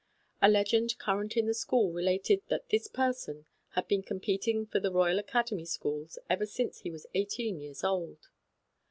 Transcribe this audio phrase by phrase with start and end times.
[0.41, 4.91] A legend current in the school related that this person had been competing for the
[4.91, 8.29] Royal Academy Schools ever since he was eighteen years old.